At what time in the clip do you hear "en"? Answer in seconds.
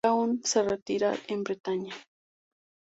1.27-1.43